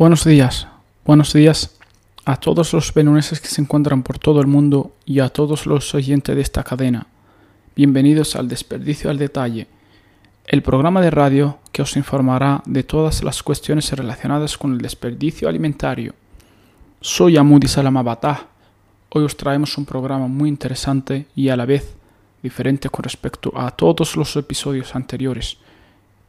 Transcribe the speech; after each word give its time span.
Buenos 0.00 0.24
días, 0.24 0.66
buenos 1.04 1.34
días 1.34 1.76
a 2.24 2.36
todos 2.38 2.72
los 2.72 2.94
benuneses 2.94 3.38
que 3.38 3.48
se 3.48 3.60
encuentran 3.60 4.02
por 4.02 4.18
todo 4.18 4.40
el 4.40 4.46
mundo 4.46 4.96
y 5.04 5.20
a 5.20 5.28
todos 5.28 5.66
los 5.66 5.94
oyentes 5.94 6.34
de 6.34 6.40
esta 6.40 6.62
cadena. 6.62 7.06
Bienvenidos 7.76 8.34
al 8.34 8.48
Desperdicio 8.48 9.10
al 9.10 9.18
Detalle, 9.18 9.66
el 10.46 10.62
programa 10.62 11.02
de 11.02 11.10
radio 11.10 11.58
que 11.70 11.82
os 11.82 11.98
informará 11.98 12.62
de 12.64 12.82
todas 12.82 13.22
las 13.22 13.42
cuestiones 13.42 13.92
relacionadas 13.92 14.56
con 14.56 14.72
el 14.72 14.78
desperdicio 14.78 15.50
alimentario. 15.50 16.14
Soy 17.02 17.36
Amudi 17.36 17.68
Salamabatá. 17.68 18.46
Hoy 19.10 19.24
os 19.24 19.36
traemos 19.36 19.76
un 19.76 19.84
programa 19.84 20.28
muy 20.28 20.48
interesante 20.48 21.26
y 21.36 21.50
a 21.50 21.58
la 21.58 21.66
vez 21.66 21.94
diferente 22.42 22.88
con 22.88 23.02
respecto 23.02 23.52
a 23.54 23.70
todos 23.72 24.16
los 24.16 24.34
episodios 24.36 24.96
anteriores 24.96 25.58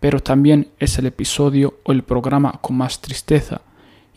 pero 0.02 0.20
también 0.20 0.68
es 0.80 0.98
el 0.98 1.06
episodio 1.06 1.76
o 1.84 1.92
el 1.92 2.02
programa 2.02 2.54
con 2.60 2.76
más 2.76 3.00
tristeza, 3.02 3.62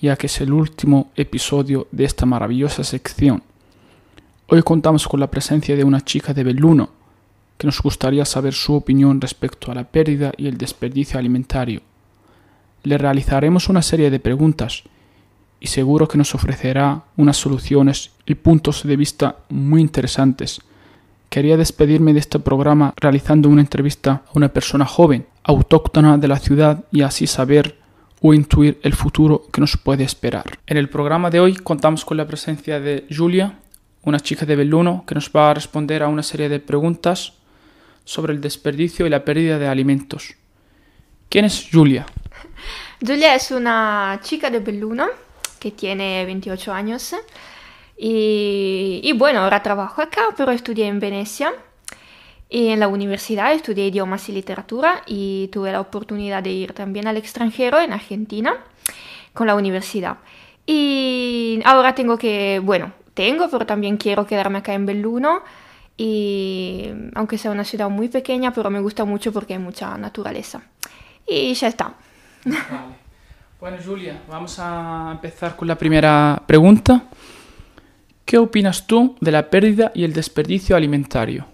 ya 0.01 0.16
que 0.16 0.29
es 0.29 0.41
el 0.41 0.51
último 0.51 1.12
episodio 1.14 1.88
de 1.92 2.05
esta 2.05 2.25
maravillosa 2.25 2.83
sección. 2.83 3.42
Hoy 4.48 4.62
contamos 4.62 5.06
con 5.06 5.20
la 5.20 5.30
presencia 5.30 5.77
de 5.77 5.84
una 5.84 6.01
chica 6.01 6.33
de 6.33 6.42
Belluno, 6.42 6.89
que 7.59 7.66
nos 7.66 7.83
gustaría 7.83 8.25
saber 8.25 8.55
su 8.55 8.73
opinión 8.73 9.20
respecto 9.20 9.70
a 9.70 9.75
la 9.75 9.84
pérdida 9.84 10.33
y 10.39 10.47
el 10.47 10.56
desperdicio 10.56 11.19
alimentario. 11.19 11.83
Le 12.83 12.97
realizaremos 12.97 13.69
una 13.69 13.83
serie 13.83 14.11
de 14.11 14.20
preguntas 14.20 14.84
y 15.61 15.66
seguro 15.66 16.09
que 16.09 16.16
nos 16.16 16.34
ofrecerá 16.34 17.05
unas 17.19 17.37
soluciones 17.37 18.11
y 18.25 18.37
puntos 18.37 18.84
de 18.84 18.97
vista 18.97 19.37
muy 19.51 19.83
interesantes. 19.83 20.62
Quería 21.28 21.59
despedirme 21.59 22.14
de 22.14 22.20
este 22.20 22.39
programa 22.39 22.95
realizando 22.97 23.51
una 23.51 23.61
entrevista 23.61 24.23
a 24.27 24.30
una 24.33 24.48
persona 24.48 24.87
joven 24.87 25.27
autóctona 25.45 26.19
de 26.19 26.29
la 26.29 26.39
ciudad 26.39 26.84
y 26.91 27.03
así 27.03 27.27
saber 27.27 27.77
o 28.21 28.33
intuir 28.33 28.80
el 28.83 28.95
futuro 28.95 29.47
que 29.53 29.61
nos 29.61 29.77
puede 29.77 30.03
esperar. 30.03 30.59
En 30.67 30.79
el 30.79 30.89
programa 30.89 31.30
de 31.30 31.41
hoy 31.41 31.55
contamos 31.57 32.05
con 32.05 32.17
la 32.17 32.27
presencia 32.27 32.80
de 32.80 33.07
Julia, 33.15 33.59
una 34.03 34.19
chica 34.19 34.47
de 34.47 34.56
Belluno 34.56 35.05
que 35.06 35.14
nos 35.14 35.31
va 35.31 35.51
a 35.51 35.55
responder 35.55 36.03
a 36.03 36.09
una 36.09 36.23
serie 36.23 36.48
de 36.48 36.59
preguntas 36.59 37.34
sobre 38.05 38.33
el 38.33 38.41
desperdicio 38.41 39.06
y 39.06 39.11
la 39.11 39.25
pérdida 39.25 39.59
de 39.59 39.69
alimentos. 39.69 40.34
¿Quién 41.28 41.45
es 41.45 41.69
Julia? 41.70 42.06
Julia 43.06 43.34
es 43.34 43.51
una 43.51 44.19
chica 44.23 44.48
de 44.48 44.61
Belluno 44.61 45.06
que 45.58 45.73
tiene 45.73 46.25
28 46.25 46.73
años 46.73 47.14
y, 47.98 49.01
y 49.03 49.12
bueno, 49.12 49.41
ahora 49.41 49.62
trabajo 49.62 50.01
acá, 50.01 50.23
pero 50.36 50.51
estudié 50.51 50.86
en 50.86 50.98
Venecia 50.98 51.53
en 52.50 52.81
la 52.81 52.89
universidad 52.89 53.53
estudié 53.53 53.87
idiomas 53.87 54.28
y 54.28 54.33
literatura 54.33 55.03
y 55.06 55.48
tuve 55.53 55.73
la 55.73 55.81
oportunidad 55.81 56.42
de 56.42 56.51
ir 56.51 56.73
también 56.73 57.06
al 57.06 57.17
extranjero, 57.17 57.81
en 57.81 57.92
Argentina, 57.92 58.55
con 59.33 59.47
la 59.47 59.55
universidad. 59.55 60.19
Y 60.67 61.61
ahora 61.64 61.95
tengo 61.95 62.17
que, 62.17 62.61
bueno, 62.62 62.92
tengo, 63.14 63.48
pero 63.51 63.67
también 63.67 63.97
quiero 63.97 64.27
quedarme 64.27 64.59
acá 64.59 64.75
en 64.75 64.86
Belluno. 64.86 65.42
Y 65.97 66.91
aunque 67.14 67.39
sea 67.39 67.51
una 67.51 67.64
ciudad 67.64 67.89
muy 67.89 68.09
pequeña, 68.09 68.53
pero 68.53 68.70
me 68.70 68.81
gusta 68.81 69.05
mucho 69.05 69.33
porque 69.33 69.55
hay 69.55 69.61
mucha 69.61 69.97
naturaleza. 69.97 70.62
Y 71.27 71.55
ya 71.55 71.69
está. 71.69 71.95
Bueno, 73.61 73.79
Julia, 73.83 74.20
vamos 74.29 74.58
a 74.58 75.11
empezar 75.12 75.56
con 75.56 75.67
la 75.67 75.77
primera 75.77 76.42
pregunta. 76.47 77.05
¿Qué 78.25 78.36
opinas 78.36 78.86
tú 78.86 79.17
de 79.20 79.33
la 79.33 79.48
pérdida 79.48 79.91
y 79.95 80.05
el 80.05 80.12
desperdicio 80.12 80.77
alimentario? 80.77 81.47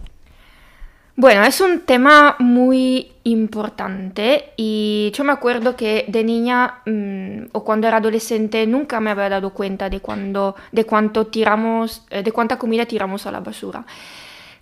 Bueno, 1.21 1.45
es 1.45 1.61
un 1.61 1.81
tema 1.81 2.37
muy 2.39 3.13
importante 3.25 4.55
y 4.57 5.13
yo 5.15 5.23
me 5.23 5.33
acuerdo 5.33 5.77
que 5.77 6.07
de 6.09 6.25
niña 6.25 6.81
mmm, 6.87 7.43
o 7.53 7.63
cuando 7.63 7.87
era 7.87 7.99
adolescente 7.99 8.67
nunca 8.67 9.01
me 9.01 9.11
había 9.11 9.29
dado 9.29 9.51
cuenta 9.51 9.91
de, 9.91 10.01
cuando, 10.01 10.57
de 10.73 10.87
cuánto 10.87 11.27
tiramos, 11.27 12.07
eh, 12.09 12.23
de 12.23 12.33
cuánta 12.33 12.59
comida 12.59 12.87
tiramos 12.87 13.27
a 13.27 13.33
la 13.33 13.41
basura. 13.41 13.85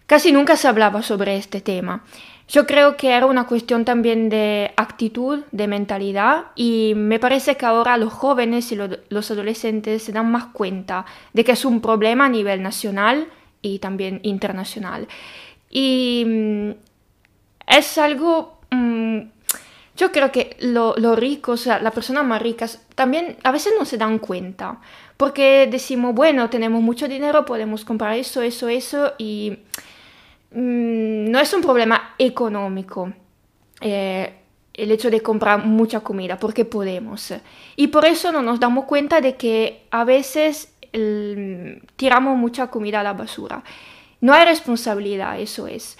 Casi 0.08 0.32
nunca 0.32 0.56
se 0.56 0.66
hablaba 0.66 1.00
sobre 1.02 1.36
este 1.36 1.60
tema. 1.60 2.02
Yo 2.48 2.66
creo 2.66 2.96
que 2.96 3.12
era 3.12 3.26
una 3.26 3.46
cuestión 3.46 3.84
también 3.84 4.28
de 4.28 4.72
actitud, 4.76 5.44
de 5.52 5.68
mentalidad 5.68 6.46
y 6.56 6.94
me 6.96 7.20
parece 7.20 7.56
que 7.56 7.66
ahora 7.66 7.96
los 7.98 8.12
jóvenes 8.12 8.72
y 8.72 8.74
lo, 8.74 8.88
los 9.10 9.30
adolescentes 9.30 10.02
se 10.02 10.10
dan 10.10 10.28
más 10.32 10.46
cuenta 10.46 11.06
de 11.32 11.44
que 11.44 11.52
es 11.52 11.64
un 11.64 11.80
problema 11.80 12.24
a 12.24 12.28
nivel 12.28 12.62
nacional 12.62 13.28
y 13.62 13.78
también 13.78 14.18
internacional. 14.24 15.06
Y 15.70 16.24
mm, 16.26 16.70
es 17.66 17.98
algo, 17.98 18.58
mm, 18.70 19.18
yo 19.96 20.12
creo 20.12 20.32
que 20.32 20.56
lo 20.60 21.16
ricos, 21.16 21.60
o 21.60 21.64
sea, 21.64 21.78
las 21.80 21.92
personas 21.92 22.24
más 22.24 22.40
ricas, 22.40 22.86
también 22.94 23.36
a 23.42 23.52
veces 23.52 23.72
no 23.78 23.84
se 23.84 23.98
dan 23.98 24.18
cuenta, 24.18 24.80
porque 25.16 25.68
decimos, 25.70 26.14
bueno, 26.14 26.48
tenemos 26.48 26.80
mucho 26.82 27.08
dinero, 27.08 27.44
podemos 27.44 27.84
comprar 27.84 28.16
eso, 28.16 28.40
eso, 28.40 28.68
eso, 28.68 29.14
y 29.18 29.58
mm, 30.52 31.30
no 31.30 31.40
es 31.40 31.52
un 31.52 31.62
problema 31.62 32.14
económico. 32.18 33.12
Eh, 33.80 34.34
el 34.78 34.92
hecho 34.92 35.10
de 35.10 35.20
comprar 35.20 35.66
mucha 35.66 36.00
comida, 36.00 36.38
porque 36.38 36.64
podemos. 36.64 37.34
Y 37.74 37.88
por 37.88 38.04
eso 38.04 38.30
no 38.30 38.42
nos 38.42 38.60
damos 38.60 38.84
cuenta 38.84 39.20
de 39.20 39.34
que 39.34 39.86
a 39.90 40.04
veces 40.04 40.72
tiramos 41.96 42.38
mucha 42.38 42.68
comida 42.68 43.00
a 43.00 43.02
la 43.02 43.12
basura. 43.12 43.64
No 44.20 44.32
hay 44.34 44.44
responsabilidad, 44.44 45.40
eso 45.40 45.66
es. 45.66 45.96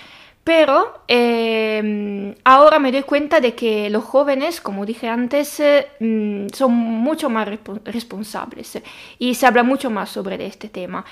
Pero 0.48 1.02
eh, 1.08 2.34
ahora 2.42 2.78
me 2.78 2.90
doy 2.90 3.02
cuenta 3.02 3.38
de 3.38 3.54
que 3.54 3.90
los 3.90 4.02
jóvenes, 4.02 4.62
como 4.62 4.86
dije 4.86 5.06
antes, 5.06 5.60
eh, 5.60 6.46
son 6.54 6.72
mucho 6.72 7.28
más 7.28 7.46
responsables 7.84 8.80
y 9.18 9.34
se 9.34 9.46
habla 9.46 9.62
mucho 9.62 9.90
más 9.90 10.08
sobre 10.08 10.46
este 10.46 10.70
tema, 10.70 11.04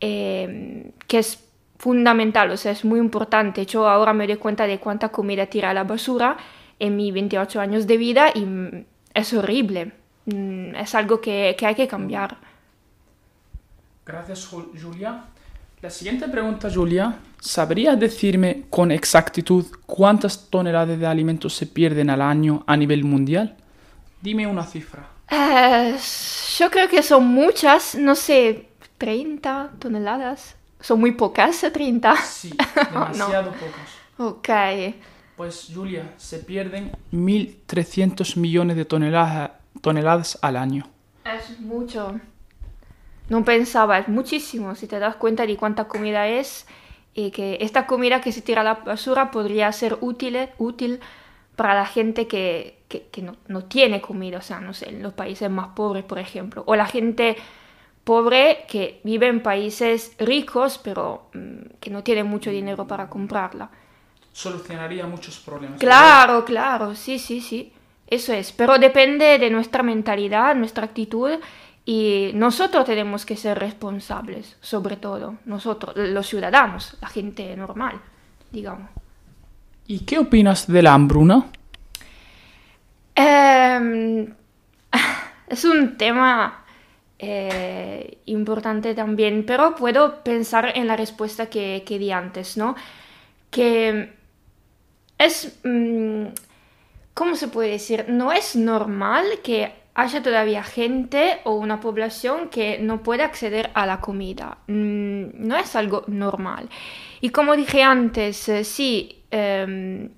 eh, 0.00 0.92
que 1.08 1.18
es 1.18 1.42
fundamental, 1.76 2.52
o 2.52 2.56
sea, 2.56 2.70
es 2.70 2.84
muy 2.84 3.00
importante. 3.00 3.66
Yo 3.66 3.88
ahora 3.88 4.12
me 4.12 4.28
doy 4.28 4.36
cuenta 4.36 4.64
de 4.64 4.78
cuánta 4.78 5.08
comida 5.08 5.46
tira 5.46 5.70
a 5.70 5.74
la 5.74 5.82
basura 5.82 6.36
en 6.78 6.94
mis 6.94 7.12
28 7.12 7.60
años 7.60 7.88
de 7.88 7.96
vida 7.96 8.30
y 8.32 8.44
mm, 8.44 8.84
es 9.12 9.34
horrible. 9.34 9.92
Mm, 10.26 10.76
es 10.76 10.94
algo 10.94 11.20
que 11.20 11.56
hay 11.60 11.74
que 11.74 11.88
cambiar. 11.88 12.36
Gracias, 14.06 14.46
Julia. 14.46 15.24
La 15.84 15.90
siguiente 15.90 16.26
pregunta, 16.28 16.70
Julia. 16.74 17.18
¿Sabrías 17.38 18.00
decirme 18.00 18.62
con 18.70 18.90
exactitud 18.90 19.66
cuántas 19.84 20.48
toneladas 20.48 20.98
de 20.98 21.06
alimentos 21.06 21.52
se 21.52 21.66
pierden 21.66 22.08
al 22.08 22.22
año 22.22 22.64
a 22.66 22.74
nivel 22.74 23.04
mundial? 23.04 23.54
Dime 24.22 24.46
una 24.46 24.64
cifra. 24.64 25.06
Uh, 25.30 25.94
yo 26.58 26.70
creo 26.70 26.88
que 26.88 27.02
son 27.02 27.26
muchas, 27.26 27.96
no 27.96 28.14
sé, 28.14 28.68
30 28.96 29.72
toneladas. 29.78 30.56
Son 30.80 30.98
muy 30.98 31.12
pocas, 31.12 31.60
30. 31.70 32.16
Sí, 32.16 32.56
demasiado 32.90 33.50
no. 33.50 33.58
pocas. 33.58 33.90
Ok. 34.16 34.48
Pues 35.36 35.70
Julia, 35.70 36.14
se 36.16 36.38
pierden 36.38 36.92
1.300 37.12 38.38
millones 38.38 38.78
de 38.78 38.86
toneladas, 38.86 39.50
toneladas 39.82 40.38
al 40.40 40.56
año. 40.56 40.88
Es 41.26 41.60
mucho. 41.60 42.18
No 43.28 43.44
pensaba, 43.44 43.98
es 43.98 44.08
muchísimo, 44.08 44.74
si 44.74 44.86
te 44.86 44.98
das 44.98 45.16
cuenta 45.16 45.46
de 45.46 45.56
cuánta 45.56 45.88
comida 45.88 46.28
es 46.28 46.66
y 47.14 47.30
que 47.30 47.58
esta 47.60 47.86
comida 47.86 48.20
que 48.20 48.32
se 48.32 48.42
tira 48.42 48.60
a 48.60 48.64
la 48.64 48.74
basura 48.74 49.30
podría 49.30 49.72
ser 49.72 49.96
útil, 50.00 50.48
útil 50.58 51.00
para 51.56 51.74
la 51.74 51.86
gente 51.86 52.26
que, 52.26 52.78
que, 52.88 53.06
que 53.06 53.22
no, 53.22 53.36
no, 53.46 53.64
tiene 53.64 54.00
comida, 54.00 54.38
o 54.38 54.42
sea, 54.42 54.60
no 54.60 54.74
sé, 54.74 54.90
en 54.90 55.02
los 55.02 55.12
países 55.12 55.48
más 55.48 55.68
pobres, 55.68 56.04
por 56.04 56.18
ejemplo, 56.18 56.64
o 56.66 56.76
la 56.76 56.86
gente 56.86 57.36
pobre 58.02 58.64
que 58.68 59.00
vive 59.04 59.28
en 59.28 59.42
países 59.42 60.14
ricos, 60.18 60.78
pero 60.82 61.28
mmm, 61.32 61.76
que 61.80 61.90
no 61.90 62.02
tiene 62.02 62.24
mucho 62.24 62.50
dinero 62.50 62.86
para 62.86 63.08
comprarla. 63.08 63.70
Solucionaría 64.32 65.06
muchos 65.06 65.38
problemas. 65.38 65.78
Claro, 65.78 66.34
¿verdad? 66.34 66.46
claro, 66.46 66.94
sí, 66.94 67.18
sí, 67.18 67.40
sí, 67.40 67.72
eso 68.06 68.32
es, 68.32 68.52
pero 68.52 68.78
depende 68.78 69.38
de 69.38 69.48
nuestra 69.50 69.82
mentalidad, 69.82 70.54
nuestra 70.56 70.84
actitud 70.84 71.38
y 71.86 72.30
nosotros 72.34 72.84
tenemos 72.86 73.26
que 73.26 73.36
ser 73.36 73.58
responsables, 73.58 74.56
sobre 74.60 74.96
todo, 74.96 75.36
nosotros, 75.44 75.94
los 75.96 76.26
ciudadanos, 76.26 76.96
la 77.00 77.08
gente 77.08 77.54
normal, 77.56 78.00
digamos. 78.50 78.88
¿Y 79.86 80.00
qué 80.00 80.18
opinas 80.18 80.66
de 80.66 80.82
la 80.82 80.94
hambruna? 80.94 81.44
Eh, 83.14 84.28
es 85.48 85.64
un 85.66 85.98
tema 85.98 86.64
eh, 87.18 88.18
importante 88.26 88.94
también, 88.94 89.44
pero 89.46 89.74
puedo 89.74 90.22
pensar 90.24 90.72
en 90.74 90.86
la 90.86 90.96
respuesta 90.96 91.50
que, 91.50 91.84
que 91.86 91.98
di 91.98 92.10
antes, 92.10 92.56
¿no? 92.56 92.76
Que 93.50 94.14
es, 95.18 95.58
mmm, 95.64 96.28
¿cómo 97.12 97.36
se 97.36 97.48
puede 97.48 97.70
decir? 97.70 98.06
No 98.08 98.32
es 98.32 98.56
normal 98.56 99.26
que 99.42 99.83
haya 99.94 100.22
todavía 100.22 100.62
gente 100.64 101.40
o 101.44 101.54
una 101.54 101.80
población 101.80 102.48
que 102.48 102.78
no 102.78 103.02
puede 103.02 103.22
acceder 103.22 103.70
a 103.74 103.86
la 103.86 104.00
comida. 104.00 104.58
Mm, 104.66 105.46
no 105.46 105.56
es 105.56 105.76
algo 105.76 106.04
normal. 106.08 106.68
Y 107.20 107.30
como 107.30 107.56
dije 107.56 107.82
antes, 107.82 108.48
eh, 108.48 108.64
si 108.64 109.22
eh, 109.30 110.08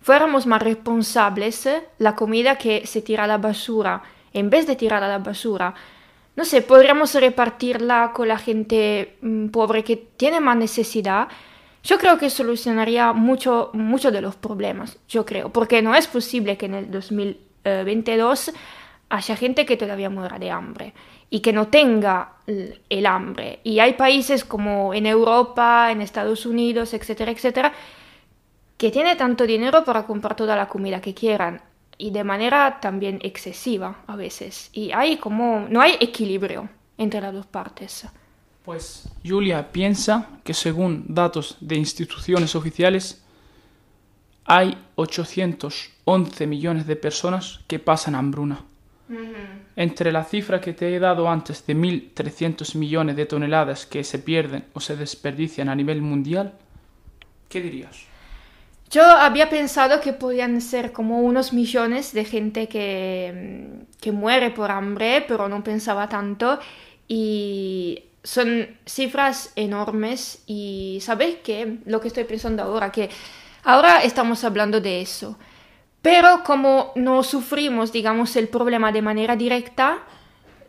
fuéramos 0.00 0.46
más 0.46 0.62
responsables, 0.62 1.68
la 1.98 2.16
comida 2.16 2.56
que 2.56 2.86
se 2.86 3.02
tira 3.02 3.24
a 3.24 3.26
la 3.26 3.38
basura 3.38 4.02
en 4.32 4.48
vez 4.48 4.66
de 4.66 4.76
tirar 4.76 5.04
a 5.04 5.08
la 5.08 5.18
basura, 5.18 5.74
no 6.34 6.46
sé, 6.46 6.62
podríamos 6.62 7.14
repartirla 7.14 8.12
con 8.14 8.28
la 8.28 8.38
gente 8.38 9.18
mm, 9.20 9.48
pobre 9.48 9.84
que 9.84 9.96
tiene 9.96 10.40
más 10.40 10.56
necesidad. 10.56 11.28
Yo 11.82 11.98
creo 11.98 12.16
que 12.16 12.30
solucionaría 12.30 13.12
mucho, 13.12 13.70
mucho 13.74 14.10
de 14.10 14.22
los 14.22 14.36
problemas, 14.36 14.98
yo 15.08 15.26
creo, 15.26 15.50
porque 15.50 15.82
no 15.82 15.94
es 15.94 16.06
posible 16.06 16.56
que 16.56 16.66
en 16.66 16.74
el 16.74 16.90
2022 16.90 18.52
haya 19.12 19.36
gente 19.36 19.66
que 19.66 19.76
todavía 19.76 20.08
muera 20.08 20.38
de 20.38 20.50
hambre 20.50 20.94
y 21.28 21.40
que 21.40 21.52
no 21.52 21.68
tenga 21.68 22.36
el 22.46 23.04
hambre. 23.06 23.60
Y 23.62 23.78
hay 23.78 23.92
países 23.92 24.42
como 24.42 24.94
en 24.94 25.04
Europa, 25.04 25.90
en 25.92 26.00
Estados 26.00 26.46
Unidos, 26.46 26.94
etcétera, 26.94 27.30
etcétera, 27.30 27.72
que 28.78 28.90
tienen 28.90 29.18
tanto 29.18 29.46
dinero 29.46 29.84
para 29.84 30.04
comprar 30.04 30.34
toda 30.34 30.56
la 30.56 30.66
comida 30.66 31.02
que 31.02 31.12
quieran 31.12 31.60
y 31.98 32.10
de 32.10 32.24
manera 32.24 32.80
también 32.80 33.18
excesiva 33.22 33.98
a 34.06 34.16
veces. 34.16 34.70
Y 34.72 34.92
hay 34.92 35.18
como, 35.18 35.66
no 35.68 35.82
hay 35.82 35.98
equilibrio 36.00 36.70
entre 36.96 37.20
las 37.20 37.34
dos 37.34 37.46
partes. 37.46 38.06
Pues 38.64 39.10
Julia 39.22 39.70
piensa 39.72 40.30
que 40.42 40.54
según 40.54 41.04
datos 41.06 41.58
de 41.60 41.76
instituciones 41.76 42.54
oficiales, 42.54 43.22
hay 44.46 44.78
811 44.94 46.46
millones 46.46 46.86
de 46.86 46.96
personas 46.96 47.60
que 47.66 47.78
pasan 47.78 48.14
hambruna. 48.14 48.64
Entre 49.76 50.12
la 50.12 50.24
cifra 50.24 50.60
que 50.60 50.72
te 50.72 50.94
he 50.94 50.98
dado 50.98 51.28
antes 51.28 51.66
de 51.66 51.74
1.300 51.74 52.76
millones 52.76 53.16
de 53.16 53.26
toneladas 53.26 53.86
que 53.86 54.04
se 54.04 54.18
pierden 54.18 54.64
o 54.74 54.80
se 54.80 54.96
desperdician 54.96 55.68
a 55.68 55.74
nivel 55.74 56.02
mundial, 56.02 56.52
¿qué 57.48 57.60
dirías? 57.60 58.06
Yo 58.90 59.02
había 59.04 59.48
pensado 59.48 60.00
que 60.02 60.12
podían 60.12 60.60
ser 60.60 60.92
como 60.92 61.20
unos 61.22 61.54
millones 61.54 62.12
de 62.12 62.26
gente 62.26 62.68
que, 62.68 63.86
que 64.00 64.12
muere 64.12 64.50
por 64.50 64.70
hambre, 64.70 65.24
pero 65.26 65.48
no 65.48 65.64
pensaba 65.64 66.08
tanto. 66.10 66.58
Y 67.08 68.04
son 68.22 68.68
cifras 68.86 69.52
enormes 69.56 70.42
y 70.46 70.98
sabéis 71.00 71.36
que 71.42 71.78
lo 71.86 72.00
que 72.00 72.08
estoy 72.08 72.24
pensando 72.24 72.62
ahora, 72.62 72.92
que 72.92 73.08
ahora 73.64 74.02
estamos 74.02 74.44
hablando 74.44 74.80
de 74.80 75.00
eso. 75.00 75.38
Pero 76.02 76.42
como 76.44 76.92
no 76.96 77.22
sufrimos, 77.22 77.92
digamos, 77.92 78.34
el 78.34 78.48
problema 78.48 78.90
de 78.90 79.02
manera 79.02 79.36
directa, 79.36 80.00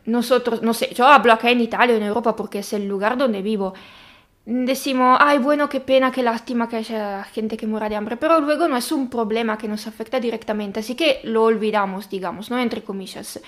nosotros, 0.06 0.62
no 0.62 0.74
sé, 0.75 0.94
yo 0.94 1.07
hablo 1.07 1.33
acá 1.33 1.50
en 1.50 1.62
Italia, 1.62 1.95
en 1.95 2.03
Europa, 2.03 2.35
porque 2.35 2.59
es 2.59 2.71
el 2.74 2.88
lugar 2.88 3.18
donde 3.18 3.41
vivo. 3.41 3.74
Decimos, 4.45 5.18
ay, 5.19 5.39
bueno, 5.39 5.69
qué 5.69 5.80
pena, 5.80 6.12
qué 6.12 6.21
lástima 6.21 6.69
que 6.69 6.75
haya 6.75 7.24
gente 7.24 7.57
que 7.57 7.65
muera 7.65 7.89
de 7.89 7.95
hambre, 7.95 8.18
pero 8.18 8.41
luego 8.41 8.68
no 8.68 8.77
es 8.77 8.91
un 8.91 9.09
problema 9.09 9.57
que 9.57 9.68
nos 9.68 9.88
afecta 9.88 10.19
directamente, 10.19 10.81
así 10.81 10.95
que 10.95 11.21
lo 11.24 11.44
olvidamos, 11.45 12.09
digamos, 12.09 12.51
¿no? 12.51 12.59
Entre 12.59 12.83
comillas. 12.83 13.41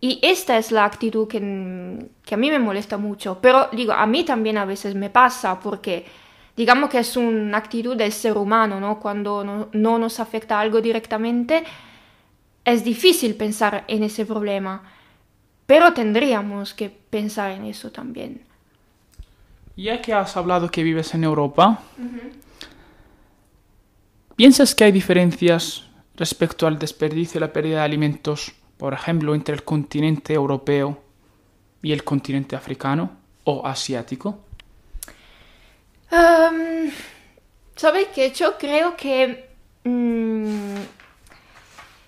Y 0.00 0.18
esta 0.22 0.58
es 0.58 0.72
la 0.72 0.84
actitud 0.86 1.28
que, 1.28 1.38
que 2.24 2.34
a 2.34 2.38
mí 2.38 2.50
me 2.50 2.58
molesta 2.58 2.96
mucho, 2.96 3.38
pero 3.40 3.68
digo, 3.72 3.92
a 3.92 4.06
mí 4.06 4.24
también 4.24 4.58
a 4.58 4.64
veces 4.64 4.94
me 4.94 5.10
pasa 5.10 5.60
porque 5.60 6.04
digamos 6.56 6.90
que 6.90 6.98
es 6.98 7.16
una 7.16 7.58
actitud 7.58 7.96
del 7.96 8.12
ser 8.12 8.36
humano, 8.36 8.80
¿no? 8.80 8.98
Cuando 8.98 9.44
no, 9.44 9.68
no, 9.72 9.98
nos 9.98 10.20
afecta 10.20 10.58
algo 10.58 10.80
directamente, 10.80 11.64
es 12.64 12.82
difícil 12.82 13.34
pensar 13.34 13.84
en 13.86 14.02
ese 14.02 14.24
problema, 14.24 14.82
pero 15.66 15.92
tendríamos 15.92 16.74
que 16.74 16.88
pensar 16.88 17.52
en 17.52 17.64
eso 17.66 17.90
también. 17.92 18.42
Ya 19.76 20.00
que 20.00 20.14
has 20.14 20.36
hablado 20.36 20.70
que 20.70 20.82
vives 20.82 21.12
en 21.14 21.24
Europa, 21.24 21.82
¿piensas 24.34 24.74
que 24.74 24.84
hay 24.84 24.92
diferencias 24.92 25.84
respecto 26.14 26.66
al 26.66 26.78
desperdicio 26.78 27.38
y 27.38 27.42
la 27.42 27.52
pérdida 27.52 27.78
de 27.78 27.84
alimentos, 27.84 28.54
por 28.78 28.94
ejemplo, 28.94 29.34
entre 29.34 29.54
el 29.54 29.64
continente 29.64 30.32
europeo 30.32 31.02
y 31.82 31.92
el 31.92 32.04
continente 32.04 32.56
africano 32.56 33.10
o 33.44 33.66
asiático? 33.66 34.45
Um, 36.10 36.90
¿Sabes 37.74 38.08
qué? 38.14 38.30
Yo 38.32 38.56
creo 38.58 38.96
que 38.96 39.50
mm, 39.84 40.76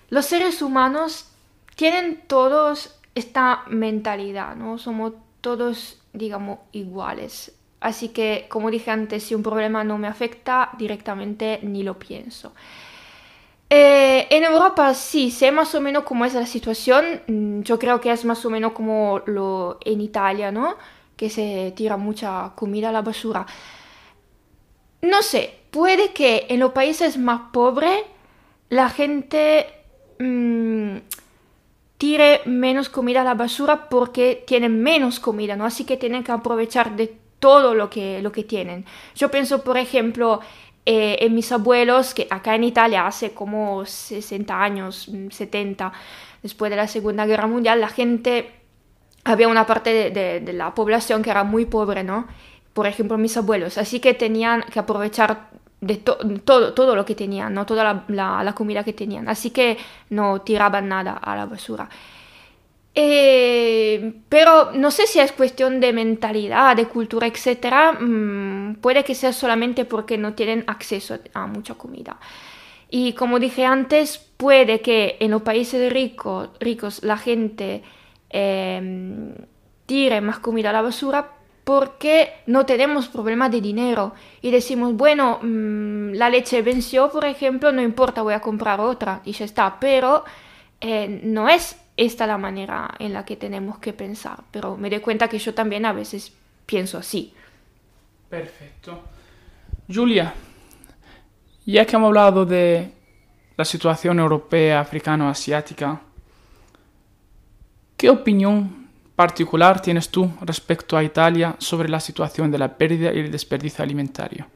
los 0.09 0.25
seres 0.25 0.61
humanos 0.61 1.29
tienen 1.75 2.23
todos 2.27 2.95
esta 3.15 3.63
mentalidad, 3.67 4.55
¿no? 4.55 4.77
Somos 4.77 5.13
todos, 5.41 6.01
digamos, 6.13 6.59
iguales. 6.71 7.53
Así 7.81 8.09
que, 8.09 8.47
como 8.49 8.71
dije 8.71 8.91
antes, 8.91 9.23
si 9.23 9.35
un 9.35 9.43
problema 9.43 9.83
no 9.83 9.97
me 9.97 10.07
afecta 10.07 10.71
directamente, 10.77 11.59
ni 11.63 11.83
lo 11.83 11.97
pienso. 11.99 12.53
Eh, 13.69 14.27
en 14.31 14.43
Europa 14.43 14.93
sí, 14.95 15.29
sé 15.29 15.51
más 15.51 15.75
o 15.75 15.81
menos 15.81 16.03
cómo 16.03 16.25
es 16.25 16.33
la 16.33 16.45
situación. 16.45 17.21
Mm, 17.27 17.61
yo 17.61 17.77
creo 17.77 18.01
que 18.01 18.11
es 18.11 18.25
más 18.25 18.43
o 18.45 18.49
menos 18.49 18.71
como 18.73 19.21
lo 19.25 19.77
en 19.85 20.01
Italia, 20.01 20.51
¿no? 20.51 20.75
Que 21.15 21.29
se 21.29 21.73
tira 21.75 21.97
mucha 21.97 22.53
comida 22.55 22.89
a 22.89 22.91
la 22.91 23.01
basura. 23.01 23.45
No 25.01 25.21
sé, 25.21 25.59
puede 25.71 26.11
que 26.11 26.47
en 26.49 26.59
los 26.59 26.71
países 26.71 27.17
más 27.17 27.51
pobres 27.51 28.03
la 28.69 28.89
gente 28.89 29.67
mm, 30.19 30.97
tire 31.97 32.41
menos 32.45 32.89
comida 32.89 33.21
a 33.21 33.23
la 33.23 33.33
basura 33.33 33.89
porque 33.89 34.43
tienen 34.45 34.81
menos 34.81 35.19
comida, 35.19 35.55
¿no? 35.55 35.65
Así 35.65 35.85
que 35.85 35.97
tienen 35.97 36.23
que 36.23 36.31
aprovechar 36.31 36.95
de 36.95 37.15
todo 37.39 37.73
lo 37.73 37.89
que, 37.89 38.21
lo 38.21 38.31
que 38.31 38.43
tienen. 38.43 38.85
Yo 39.15 39.31
pienso, 39.31 39.63
por 39.63 39.77
ejemplo, 39.77 40.41
eh, 40.85 41.17
en 41.21 41.33
mis 41.35 41.51
abuelos, 41.51 42.13
que 42.13 42.27
acá 42.29 42.55
en 42.55 42.63
Italia 42.63 43.07
hace 43.07 43.31
como 43.31 43.85
60 43.85 44.61
años, 44.61 45.09
70, 45.29 45.89
mm, 45.89 45.91
después 46.43 46.69
de 46.69 46.77
la 46.77 46.87
Segunda 46.87 47.25
Guerra 47.25 47.47
Mundial, 47.47 47.79
la 47.81 47.89
gente, 47.89 48.51
había 49.23 49.47
una 49.47 49.65
parte 49.65 50.11
de, 50.11 50.39
de 50.41 50.53
la 50.53 50.73
población 50.75 51.21
que 51.21 51.29
era 51.29 51.43
muy 51.43 51.65
pobre, 51.65 52.03
¿no? 52.03 52.27
Por 52.79 52.87
ejemplo, 52.87 53.17
mis 53.17 53.35
abuelos, 53.35 53.77
así 53.77 53.99
que 53.99 54.13
tenían 54.13 54.61
que 54.71 54.79
aprovechar 54.79 55.49
de 55.81 55.97
todo, 55.97 56.73
todo 56.73 56.95
lo 56.95 57.03
que 57.03 57.13
tenían, 57.13 57.53
¿no? 57.53 57.65
toda 57.65 58.05
la, 58.07 58.53
comida 58.55 58.85
que 58.85 58.93
tenían, 58.93 59.27
así 59.27 59.49
que 59.49 59.77
no 60.11 60.39
tiraban 60.43 60.87
nada 60.87 61.11
a 61.11 61.35
la 61.35 61.45
basura. 61.45 61.89
Eh, 62.95 64.13
pero 64.29 64.71
no 64.71 64.91
sé 64.91 65.07
si 65.07 65.19
es 65.19 65.33
cuestión 65.33 65.81
de 65.81 65.91
mentalidad, 65.91 66.73
de 66.77 66.85
cultura, 66.85 67.27
etc. 67.27 67.99
Mm, 67.99 68.75
puede 68.75 69.03
que 69.03 69.13
sea 69.13 69.33
solamente 69.33 69.83
porque 69.83 70.17
no 70.17 70.33
tienen 70.33 70.63
acceso 70.65 71.19
a 71.33 71.47
mucha 71.47 71.73
comida. 71.73 72.17
Y 72.89 73.11
como 73.11 73.39
dije 73.39 73.65
antes, 73.65 74.19
puede 74.37 74.79
que 74.79 75.17
en 75.19 75.31
los 75.31 75.41
países 75.41 75.91
ricos, 75.91 76.51
ricos 76.61 77.03
la 77.03 77.17
gente 77.17 77.83
eh, 78.29 79.35
tire 79.85 80.21
más 80.21 80.39
comida 80.39 80.69
a 80.69 80.73
la 80.73 80.81
basura 80.81 81.38
porque 81.69 82.33
no 82.47 82.65
tenemos 82.65 83.09
problemas 83.09 83.51
de 83.51 83.61
dinero 83.61 84.15
y 84.41 84.49
decimos, 84.49 84.95
bueno, 84.95 85.37
mm, 85.39 86.13
la 86.13 86.27
leche 86.27 86.63
venció, 86.63 87.11
por 87.11 87.25
ejemplo, 87.25 87.71
no 87.71 87.79
importa, 87.79 88.23
voy 88.23 88.33
a 88.33 88.41
comprar 88.41 88.79
otra 88.79 89.21
y 89.23 89.33
ya 89.33 89.45
está, 89.45 89.79
pero 89.79 90.23
eh, 90.81 91.21
no 91.25 91.47
es 91.47 91.79
esta 91.95 92.25
la 92.25 92.39
manera 92.39 92.95
en 92.97 93.13
la 93.13 93.23
que 93.23 93.35
tenemos 93.35 93.77
que 93.77 93.93
pensar, 93.93 94.39
pero 94.49 94.77
me 94.77 94.89
doy 94.89 94.99
cuenta 94.99 95.27
que 95.27 95.37
yo 95.37 95.53
también 95.53 95.85
a 95.85 95.93
veces 95.93 96.33
pienso 96.65 96.97
así. 96.97 97.35
Perfecto. 98.27 99.03
Julia, 99.87 100.33
ya 101.67 101.85
que 101.85 101.95
hemos 101.95 102.07
hablado 102.07 102.47
de 102.47 102.91
la 103.55 103.63
situación 103.63 104.17
europea, 104.17 104.79
africana, 104.79 105.29
asiática, 105.29 106.01
¿qué 107.95 108.09
opinión 108.09 108.78
particular 109.19 109.81
tienes 109.81 110.07
tú 110.07 110.31
respecto 110.39 110.95
a 110.95 111.03
Italia 111.03 111.57
sobre 111.57 111.89
la 111.89 111.99
situación 111.99 112.49
de 112.51 112.57
la 112.57 112.77
pérdida 112.77 113.11
y 113.11 113.19
el 113.19 113.29
desperdicio 113.29 113.83
alimentario? 113.83 114.47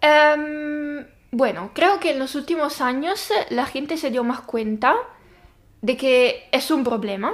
Em, 0.00 1.06
bueno, 1.30 1.70
creo 1.72 2.00
que 2.00 2.10
en 2.10 2.18
los 2.18 2.34
últimos 2.34 2.80
años 2.80 3.30
la 3.50 3.66
gente 3.66 3.98
se 3.98 4.10
dio 4.10 4.24
más 4.24 4.40
cuenta 4.40 4.96
de 5.80 5.96
que 5.96 6.48
es 6.50 6.72
un 6.72 6.82
problema 6.82 7.32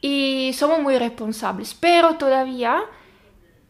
y 0.00 0.50
somos 0.54 0.80
muy 0.80 0.98
responsables, 0.98 1.72
pero 1.74 2.16
todavía 2.16 2.82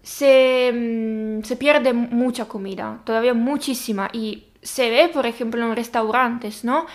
se, 0.02 0.72
mm, 0.72 1.42
se 1.42 1.56
pierde 1.56 1.92
mucha 1.92 2.46
comida, 2.46 3.02
todavía 3.04 3.34
muchísima 3.34 4.08
y 4.10 4.44
se 4.62 4.88
ve, 4.88 5.10
por 5.10 5.26
ejemplo, 5.26 5.62
en 5.62 5.76
restaurantes, 5.76 6.64
¿no? 6.64 6.86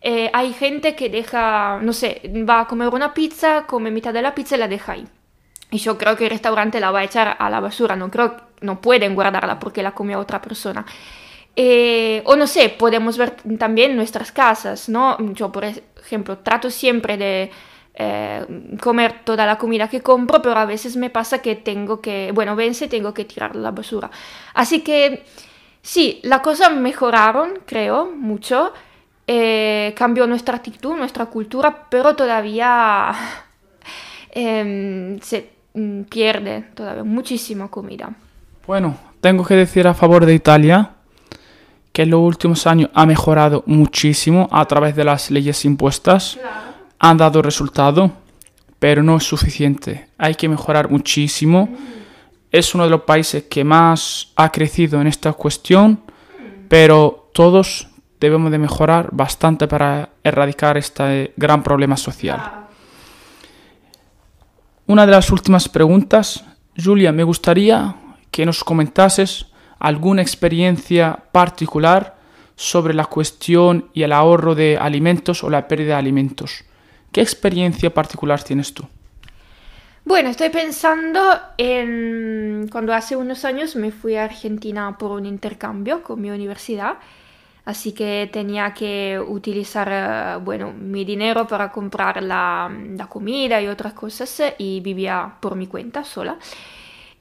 Eh, 0.00 0.30
hay 0.32 0.52
gente 0.52 0.94
que 0.94 1.08
deja, 1.08 1.78
no 1.82 1.92
sé, 1.92 2.22
va 2.48 2.60
a 2.60 2.66
comer 2.66 2.88
una 2.88 3.14
pizza, 3.14 3.66
come 3.66 3.90
mitad 3.90 4.12
de 4.12 4.22
la 4.22 4.34
pizza 4.34 4.56
y 4.56 4.58
la 4.58 4.68
deja 4.68 4.92
ahí. 4.92 5.06
Y 5.70 5.78
yo 5.78 5.98
creo 5.98 6.16
que 6.16 6.24
el 6.24 6.30
restaurante 6.30 6.80
la 6.80 6.90
va 6.90 7.00
a 7.00 7.04
echar 7.04 7.36
a 7.38 7.50
la 7.50 7.60
basura, 7.60 7.96
no 7.96 8.10
creo, 8.10 8.36
no 8.60 8.80
pueden 8.80 9.14
guardarla 9.14 9.58
porque 9.58 9.82
la 9.82 9.92
comió 9.92 10.18
otra 10.18 10.40
persona. 10.40 10.86
Eh, 11.56 12.22
o 12.26 12.36
no 12.36 12.46
sé, 12.46 12.68
podemos 12.68 13.16
ver 13.16 13.36
también 13.58 13.96
nuestras 13.96 14.30
casas, 14.30 14.88
¿no? 14.88 15.16
Yo, 15.32 15.50
por 15.50 15.64
ejemplo, 15.64 16.38
trato 16.38 16.70
siempre 16.70 17.16
de 17.16 17.50
eh, 17.94 18.46
comer 18.80 19.24
toda 19.24 19.46
la 19.46 19.56
comida 19.56 19.88
que 19.88 20.02
compro, 20.02 20.42
pero 20.42 20.58
a 20.58 20.66
veces 20.66 20.96
me 20.96 21.08
pasa 21.08 21.40
que 21.40 21.56
tengo 21.56 22.00
que, 22.02 22.30
bueno, 22.34 22.54
vence, 22.54 22.88
tengo 22.88 23.14
que 23.14 23.24
tirar 23.24 23.56
la 23.56 23.70
basura. 23.70 24.10
Así 24.52 24.82
que 24.82 25.24
sí, 25.80 26.20
las 26.22 26.40
cosas 26.40 26.74
mejoraron, 26.74 27.60
creo, 27.64 28.04
mucho, 28.14 28.74
eh, 29.26 29.92
cambió 29.96 30.26
nuestra 30.26 30.56
actitud, 30.56 30.96
nuestra 30.96 31.26
cultura, 31.26 31.86
pero 31.90 32.14
todavía 32.14 33.12
em, 34.30 35.18
se 35.20 35.50
mm, 35.74 36.02
pierde 36.02 36.62
todavía 36.74 37.02
muchísima 37.02 37.68
comida. 37.68 38.10
Bueno, 38.66 38.96
tengo 39.20 39.44
que 39.44 39.54
decir 39.54 39.86
a 39.88 39.94
favor 39.94 40.26
de 40.26 40.34
Italia 40.34 40.90
que 41.92 42.02
en 42.02 42.10
los 42.10 42.20
últimos 42.20 42.66
años 42.66 42.90
ha 42.94 43.06
mejorado 43.06 43.64
muchísimo 43.66 44.48
a 44.52 44.64
través 44.66 44.94
de 44.94 45.02
las 45.02 45.30
leyes 45.30 45.64
impuestas. 45.64 46.38
Han 46.98 47.16
dado 47.16 47.42
resultado, 47.42 48.12
pero 48.78 49.02
no 49.02 49.16
es 49.16 49.24
suficiente. 49.24 50.08
Hay 50.18 50.34
que 50.34 50.48
mejorar 50.48 50.90
muchísimo. 50.90 51.68
Es 52.52 52.74
uno 52.74 52.84
de 52.84 52.90
los 52.90 53.02
países 53.02 53.44
que 53.44 53.64
más 53.64 54.28
ha 54.36 54.52
crecido 54.52 55.00
en 55.00 55.06
esta 55.06 55.32
cuestión, 55.32 56.00
pero 56.68 57.30
todos 57.32 57.88
debemos 58.20 58.50
de 58.50 58.58
mejorar 58.58 59.08
bastante 59.12 59.68
para 59.68 60.10
erradicar 60.22 60.76
este 60.76 61.32
gran 61.36 61.62
problema 61.62 61.96
social. 61.96 62.66
Una 64.86 65.04
de 65.04 65.12
las 65.12 65.30
últimas 65.30 65.68
preguntas, 65.68 66.44
Julia, 66.76 67.12
me 67.12 67.24
gustaría 67.24 67.96
que 68.30 68.46
nos 68.46 68.62
comentases 68.62 69.46
alguna 69.78 70.22
experiencia 70.22 71.24
particular 71.32 72.16
sobre 72.54 72.94
la 72.94 73.04
cuestión 73.04 73.90
y 73.92 74.02
el 74.02 74.12
ahorro 74.12 74.54
de 74.54 74.78
alimentos 74.78 75.44
o 75.44 75.50
la 75.50 75.68
pérdida 75.68 75.94
de 75.94 76.00
alimentos. 76.00 76.64
¿Qué 77.12 77.20
experiencia 77.20 77.92
particular 77.92 78.42
tienes 78.42 78.72
tú? 78.72 78.84
Bueno, 80.04 80.30
estoy 80.30 80.50
pensando 80.50 81.20
en 81.58 82.68
cuando 82.70 82.94
hace 82.94 83.16
unos 83.16 83.44
años 83.44 83.74
me 83.74 83.90
fui 83.90 84.14
a 84.14 84.24
Argentina 84.24 84.96
por 84.98 85.10
un 85.10 85.26
intercambio 85.26 86.02
con 86.02 86.20
mi 86.20 86.30
universidad, 86.30 86.98
así 87.66 87.92
que 87.92 88.30
tenía 88.32 88.72
que 88.72 89.20
utilizar, 89.20 89.88
eh, 89.92 90.38
bueno, 90.42 90.72
mi 90.72 91.04
dinero 91.04 91.46
para 91.46 91.70
comprar 91.70 92.22
la, 92.22 92.72
la 92.96 93.06
comida 93.08 93.60
y 93.60 93.66
otras 93.66 93.92
cosas 93.92 94.42
y 94.56 94.80
vivía 94.80 95.34
por 95.40 95.56
mi 95.56 95.66
cuenta 95.66 96.04
sola. 96.04 96.38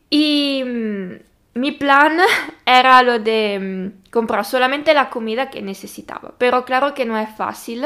Y 0.10 0.64
mm, 0.64 1.60
mi 1.60 1.72
plan 1.72 2.18
era 2.66 3.02
lo 3.04 3.20
de 3.20 3.60
mm, 3.60 4.12
comprar 4.12 4.46
solamente 4.46 4.94
la 4.94 5.10
comida 5.10 5.50
que 5.50 5.62
necesitaba, 5.62 6.34
pero 6.38 6.64
claro 6.64 6.94
que 6.94 7.06
no 7.06 7.18
es 7.18 7.30
fácil 7.36 7.84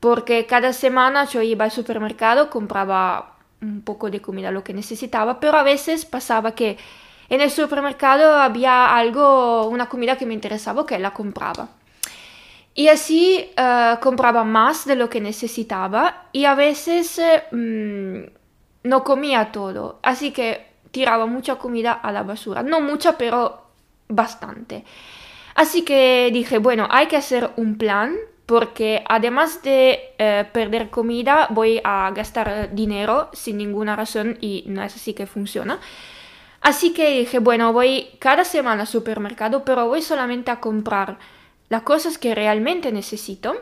porque 0.00 0.46
cada 0.46 0.72
semana 0.72 1.24
yo 1.24 1.42
iba 1.42 1.64
al 1.64 1.70
supermercado, 1.70 2.50
compraba 2.50 3.36
un 3.62 3.80
poco 3.82 4.10
de 4.10 4.20
comida, 4.20 4.50
lo 4.50 4.62
que 4.62 4.74
necesitaba, 4.74 5.40
pero 5.40 5.56
a 5.56 5.62
veces 5.62 6.04
pasaba 6.04 6.54
que 6.54 6.76
en 7.28 7.40
el 7.40 7.50
supermercado 7.50 8.36
había 8.36 8.94
algo, 8.96 9.68
una 9.68 9.88
comida 9.88 10.16
que 10.16 10.26
me 10.26 10.34
interesaba, 10.34 10.86
que 10.86 10.98
la 10.98 11.12
compraba. 11.12 11.68
Y 12.74 12.88
así 12.88 13.50
uh, 13.56 14.00
compraba 14.00 14.42
más 14.44 14.84
de 14.84 14.96
lo 14.96 15.08
que 15.08 15.20
necesitaba 15.20 16.26
y 16.32 16.44
a 16.44 16.54
veces 16.54 17.20
mm, 17.52 18.18
no 18.82 19.04
comía 19.04 19.52
todo. 19.52 20.00
Así 20.02 20.32
que 20.32 20.66
tiraba 20.90 21.26
mucha 21.26 21.56
comida 21.56 21.92
a 21.92 22.10
la 22.10 22.22
basura. 22.22 22.62
No 22.62 22.80
mucha, 22.80 23.16
pero 23.16 23.64
bastante. 24.08 24.84
Así 25.54 25.82
que 25.82 26.30
dije, 26.32 26.58
bueno, 26.58 26.88
hay 26.90 27.06
que 27.06 27.16
hacer 27.16 27.50
un 27.56 27.78
plan 27.78 28.16
porque 28.46 29.02
además 29.08 29.62
de 29.62 30.14
eh, 30.18 30.44
perder 30.52 30.90
comida 30.90 31.46
voy 31.50 31.80
a 31.82 32.10
gastar 32.14 32.74
dinero 32.74 33.30
sin 33.32 33.56
ninguna 33.56 33.96
razón 33.96 34.36
y 34.40 34.64
no 34.66 34.82
es 34.82 34.94
así 34.96 35.14
que 35.14 35.26
funciona. 35.26 35.78
Así 36.64 36.92
que 36.92 37.10
dije, 37.10 37.38
bueno, 37.38 37.72
voy 37.72 38.08
cada 38.18 38.44
semana 38.44 38.82
al 38.82 38.88
supermercado, 38.88 39.64
pero 39.64 39.86
voy 39.86 40.02
solamente 40.02 40.50
a 40.50 40.60
comprar 40.60 41.18
las 41.68 41.82
cosas 41.82 42.18
que 42.18 42.34
realmente 42.34 42.90
necesito. 42.90 43.54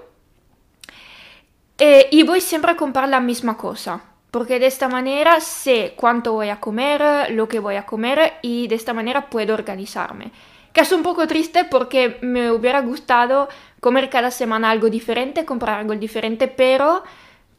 Eh, 1.79 2.09
y 2.11 2.23
voy 2.23 2.41
siempre 2.41 2.71
a 2.71 2.77
comprar 2.77 3.09
la 3.09 3.21
misma 3.21 3.59
cosa 3.59 4.05
porque 4.33 4.59
de 4.59 4.67
esta 4.67 4.89
manera 4.89 5.41
sé 5.41 5.93
cuánto 5.95 6.33
voy 6.33 6.49
a 6.49 6.59
comer, 6.59 7.31
lo 7.33 7.49
que 7.49 7.59
voy 7.59 7.75
a 7.75 7.85
comer 7.85 8.35
y 8.41 8.67
de 8.67 8.77
esta 8.77 8.95
manera 8.95 9.29
puedo 9.29 9.53
organizarme. 9.53 10.33
Que 10.73 10.81
es 10.81 10.91
un 10.91 11.03
poco 11.03 11.27
triste 11.27 11.65
porque 11.67 12.19
me 12.23 12.51
hubiera 12.51 12.81
gustado 12.81 13.51
comer 13.81 14.09
cada 14.09 14.31
semana 14.31 14.71
algo 14.71 14.89
diferente, 14.89 15.45
comprar 15.45 15.81
algo 15.81 15.95
diferente, 15.97 16.49
pero 16.49 17.03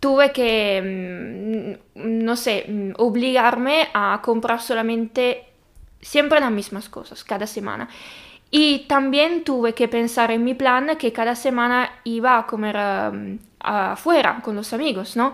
tuve 0.04 0.34
que, 0.34 1.78
mm, 1.96 2.24
no 2.26 2.36
sé, 2.36 2.66
mm, 2.68 2.92
obligarme 2.98 3.88
a 3.94 4.20
comprar 4.22 4.60
solamente 4.60 5.46
siempre 6.02 6.42
las 6.42 6.52
mismas 6.52 6.90
cosas 6.90 7.24
cada 7.24 7.48
semana. 7.48 7.88
Y 8.52 8.80
también 8.90 9.46
tuve 9.46 9.74
que 9.74 9.88
pensar 9.88 10.30
en 10.32 10.44
mi 10.44 10.56
plan 10.56 10.98
que 10.98 11.14
cada 11.14 11.36
semana 11.36 11.90
iba 12.04 12.38
a 12.38 12.46
comer 12.46 12.76
mm, 13.14 13.40
afuera 13.62 14.42
con 14.44 14.58
los 14.58 14.74
amigos, 14.74 15.16
¿no? 15.16 15.34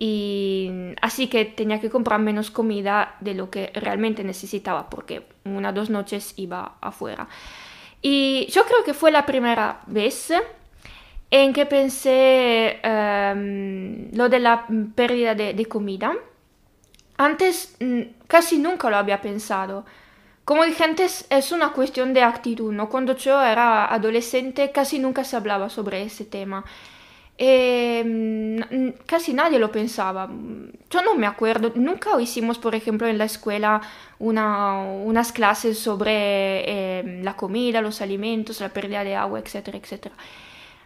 y 0.00 0.70
así 1.00 1.26
que 1.26 1.44
tenía 1.44 1.80
que 1.80 1.90
comprar 1.90 2.20
menos 2.20 2.52
comida 2.52 3.16
de 3.18 3.34
lo 3.34 3.50
que 3.50 3.72
realmente 3.74 4.22
necesitaba 4.22 4.88
porque 4.88 5.24
una 5.44 5.70
o 5.70 5.72
dos 5.72 5.90
noches 5.90 6.34
iba 6.36 6.76
afuera. 6.80 7.26
Y 8.00 8.46
yo 8.50 8.64
creo 8.64 8.84
que 8.84 8.94
fue 8.94 9.10
la 9.10 9.26
primera 9.26 9.80
vez 9.88 10.32
en 11.30 11.52
que 11.52 11.66
pensé 11.66 12.80
um, 12.84 14.10
lo 14.16 14.28
de 14.28 14.38
la 14.38 14.64
de, 14.68 15.54
de, 15.54 15.66
comida. 15.66 16.12
Antes 17.16 17.76
mm, 17.80 18.02
casi 18.26 18.58
nunca 18.58 18.88
lo 18.90 18.96
había 18.96 19.20
pensado. 19.20 19.84
Como 20.44 20.64
dije 20.64 20.84
antes, 20.84 21.26
es 21.28 21.52
una 21.52 21.72
cuestión 21.72 22.14
de 22.14 22.22
actitud, 22.22 22.72
¿no? 22.72 22.88
Cuando 22.88 23.14
yo 23.16 23.42
era 23.42 23.92
adolescente 23.92 24.72
casi 24.72 24.98
nunca 24.98 25.22
se 25.24 25.36
hablaba 25.36 25.68
sobre 25.68 26.02
ese 26.02 26.24
tema. 26.24 26.64
Eh, 27.40 28.94
casi 29.06 29.32
nadie 29.32 29.58
lo 29.58 29.70
pensaba. 29.70 30.28
Yo 30.90 31.02
no 31.02 31.14
me 31.14 31.26
acuerdo, 31.26 31.72
nunca 31.76 32.20
hicimos, 32.20 32.58
por 32.58 32.74
ejemplo, 32.74 33.06
en 33.06 33.18
la 33.18 33.24
escuela 33.26 33.80
una, 34.18 34.80
unas 34.82 35.32
clases 35.32 35.78
sobre 35.78 36.10
eh, 36.66 37.20
la 37.22 37.36
comida, 37.36 37.80
los 37.80 38.00
alimentos, 38.00 38.60
la 38.60 38.70
pérdida 38.70 39.04
de 39.04 39.14
agua, 39.14 39.38
etcétera, 39.38 39.78
etcétera. 39.78 40.16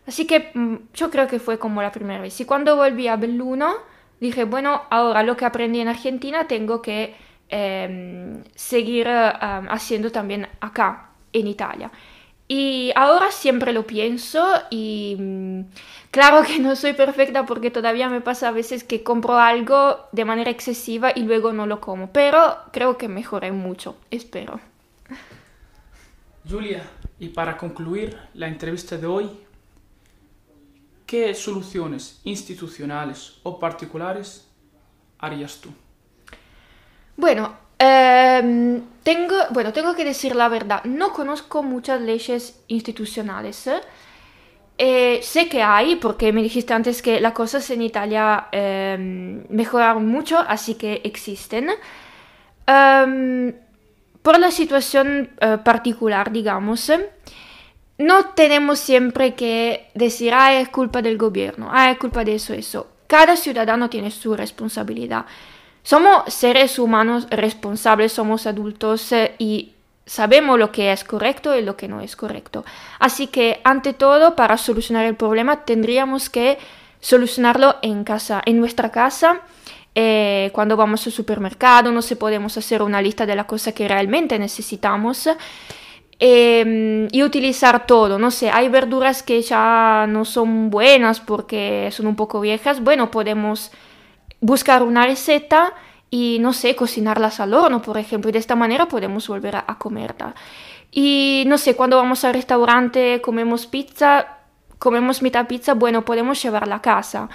Así 0.06 0.26
que 0.26 0.50
mm, 0.54 0.76
yo 0.94 1.10
creo 1.10 1.26
que 1.26 1.38
fue 1.38 1.58
como 1.58 1.82
la 1.82 1.92
primera 1.92 2.20
vez. 2.20 2.40
Y 2.40 2.44
cuando 2.44 2.76
volví 2.76 3.08
a 3.08 3.16
Belluno, 3.16 3.74
dije, 4.20 4.44
bueno, 4.44 4.82
ahora 4.90 5.22
lo 5.22 5.36
que 5.36 5.44
aprendí 5.44 5.80
en 5.80 5.88
Argentina 5.88 6.46
tengo 6.46 6.82
que 6.82 7.14
eh, 7.48 8.42
seguir 8.54 9.08
haciendo 9.08 10.10
también 10.10 10.48
acá, 10.60 11.10
en 11.32 11.46
Italia. 11.46 11.90
Y 12.48 12.92
ahora 12.96 13.30
siempre 13.30 13.72
lo 13.72 13.86
pienso 13.86 14.44
y 14.68 15.16
mm, 15.18 15.60
claro 16.10 16.42
que 16.42 16.58
no 16.58 16.76
soy 16.76 16.92
perfecta 16.92 17.46
porque 17.46 17.70
todavía 17.70 18.10
me 18.10 18.20
pasa 18.20 18.48
a 18.48 18.52
veces 18.52 18.84
que 18.84 19.02
compro 19.02 19.38
algo 19.38 20.08
de 20.12 20.24
manera 20.24 20.50
excesiva 20.50 21.12
y 21.14 21.22
luego 21.22 21.52
no 21.52 21.66
lo 21.66 21.80
como, 21.80 22.12
pero 22.12 22.58
creo 22.72 22.98
que 22.98 23.08
mejoré 23.08 23.52
mucho, 23.52 23.96
espero. 24.10 24.60
Julia, 26.48 26.82
y 27.18 27.28
para 27.28 27.56
concluir 27.56 28.18
la 28.34 28.48
entrevista 28.48 28.98
de 28.98 29.06
hoy, 29.06 29.30
¿qué 31.12 31.34
soluciones 31.34 32.22
institucionales 32.24 33.34
o 33.42 33.58
particulares 33.58 34.48
harías 35.18 35.60
tú? 35.60 35.68
Bueno, 37.18 37.54
eh, 37.78 38.80
tengo, 39.02 39.36
bueno, 39.50 39.74
tengo 39.74 39.94
que 39.94 40.06
decir 40.06 40.34
la 40.34 40.48
verdad, 40.48 40.82
no 40.84 41.12
conozco 41.12 41.62
muchas 41.62 42.00
leyes 42.00 42.64
institucionales. 42.68 43.68
Eh, 44.78 45.20
sé 45.22 45.50
que 45.50 45.62
hay, 45.62 45.96
porque 45.96 46.32
me 46.32 46.42
dijiste 46.42 46.72
antes 46.72 47.02
que 47.02 47.20
las 47.20 47.34
cosas 47.34 47.68
en 47.68 47.82
Italia 47.82 48.48
eh, 48.50 48.96
mejoraron 49.50 50.06
mucho, 50.06 50.38
así 50.38 50.76
que 50.76 51.02
existen. 51.04 51.72
Um, 52.66 53.52
por 54.22 54.38
la 54.38 54.50
situación 54.50 55.28
uh, 55.42 55.62
particular, 55.62 56.32
digamos, 56.32 56.90
no 58.02 58.26
tenemos 58.34 58.78
siempre 58.78 59.34
que 59.34 59.88
decir, 59.94 60.32
ah, 60.34 60.54
es 60.54 60.68
culpa 60.68 61.02
del 61.02 61.16
gobierno, 61.16 61.68
ah, 61.72 61.90
es 61.90 61.98
culpa 61.98 62.24
de 62.24 62.34
eso, 62.34 62.52
eso. 62.52 62.88
Cada 63.06 63.36
ciudadano 63.36 63.88
tiene 63.88 64.10
su 64.10 64.34
responsabilidad. 64.34 65.26
Somos 65.82 66.32
seres 66.32 66.78
humanos 66.78 67.26
responsables, 67.30 68.12
somos 68.12 68.46
adultos 68.46 69.12
eh, 69.12 69.34
y 69.38 69.72
sabemos 70.06 70.58
lo 70.58 70.72
que 70.72 70.92
es 70.92 71.04
correcto 71.04 71.56
y 71.56 71.62
lo 71.62 71.76
que 71.76 71.88
no 71.88 72.00
es 72.00 72.16
correcto. 72.16 72.64
Así 72.98 73.26
que, 73.26 73.60
ante 73.64 73.92
todo, 73.92 74.36
para 74.36 74.56
solucionar 74.56 75.06
el 75.06 75.16
problema 75.16 75.64
tendríamos 75.64 76.30
que 76.30 76.58
solucionarlo 77.00 77.76
en 77.82 78.04
casa, 78.04 78.42
en 78.44 78.58
nuestra 78.58 78.90
casa. 78.90 79.40
Eh, 79.94 80.50
cuando 80.54 80.76
vamos 80.76 81.06
al 81.06 81.12
supermercado, 81.12 81.92
no 81.92 82.00
se 82.00 82.16
podemos 82.16 82.56
hacer 82.56 82.82
una 82.82 83.02
lista 83.02 83.26
de 83.26 83.36
las 83.36 83.46
cosas 83.46 83.74
que 83.74 83.86
realmente 83.86 84.38
necesitamos 84.38 85.28
eh, 86.24 87.08
y 87.10 87.24
utilizar 87.24 87.84
todo. 87.84 88.16
No 88.16 88.30
sé, 88.30 88.48
hay 88.48 88.68
verduras 88.68 89.24
que 89.24 89.42
ya 89.42 90.06
no 90.08 90.24
son 90.24 90.70
buenas 90.70 91.18
porque 91.18 91.88
son 91.90 92.06
un 92.06 92.14
poco 92.14 92.40
viejas. 92.40 92.80
Bueno, 92.80 93.10
podemos 93.10 93.72
buscar 94.40 94.84
una 94.84 95.04
receta 95.04 95.74
y, 96.10 96.38
no 96.40 96.52
sé, 96.52 96.76
cocinarlas 96.76 97.40
al 97.40 97.54
horno, 97.54 97.82
por 97.82 97.98
ejemplo, 97.98 98.30
de 98.30 98.38
esta 98.38 98.54
manera 98.54 98.86
podemos 98.86 99.26
volver 99.26 99.56
a, 99.56 99.78
comerla. 99.78 100.36
Y, 100.92 101.42
no 101.48 101.58
sé, 101.58 101.74
cuando 101.74 101.96
vamos 101.96 102.24
al 102.24 102.34
restaurante, 102.34 103.20
comemos 103.20 103.66
pizza, 103.66 104.38
comemos 104.78 105.22
mitad 105.22 105.48
pizza, 105.48 105.74
bueno, 105.74 106.04
podemos 106.04 106.40
llevarla 106.40 106.76
a 106.76 106.82
casa. 106.82 107.30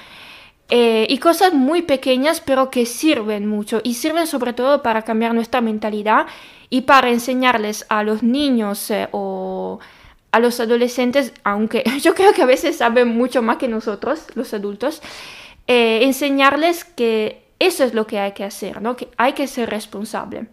Eh, 0.70 1.08
y 1.10 1.20
cosas 1.20 1.54
muy 1.54 1.82
pequeñas 1.82 2.42
pero 2.42 2.70
que 2.70 2.86
sirven 2.86 3.48
mucho 3.48 3.80
y 3.86 3.94
sirven 3.94 4.28
sobre 4.28 4.52
todo 4.52 4.84
para 4.84 5.04
cambiar 5.04 5.34
nuestra 5.34 5.62
mentalidad 5.62 6.28
y 6.70 6.82
para 6.82 7.10
enseñarles 7.10 7.86
a 7.88 8.04
los 8.04 8.22
niños 8.22 8.92
eh, 8.92 9.08
o 9.14 9.80
a 10.34 10.40
los 10.42 10.60
adolescentes, 10.60 11.32
aunque 11.46 11.86
yo 12.02 12.14
creo 12.14 12.34
que 12.34 12.42
a 12.42 12.46
veces 12.46 12.76
saben 12.76 13.08
mucho 13.18 13.42
más 13.42 13.56
que 13.56 13.70
nosotros, 13.70 14.28
los 14.36 14.54
adultos, 14.54 15.02
eh, 15.68 16.00
enseñarles 16.02 16.84
que 16.84 17.46
eso 17.60 17.86
es 17.86 17.94
lo 17.94 18.06
que 18.06 18.20
hay 18.20 18.34
que 18.34 18.44
hacer, 18.44 18.82
¿no? 18.82 18.98
que 18.98 19.08
hay 19.16 19.32
que 19.32 19.48
ser 19.48 19.70
responsable. 19.70 20.48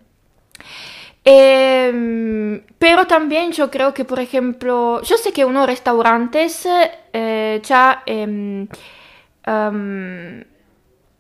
Em, 1.25 2.63
pero 2.79 3.07
también 3.09 3.51
yo 3.51 3.69
creo 3.69 3.93
que, 3.93 4.05
por 4.05 4.21
ejemplo, 4.21 5.03
yo 5.03 5.17
sé 5.17 5.33
que 5.33 5.45
unos 5.45 5.67
restaurantes 5.67 6.69
ya 7.13 8.03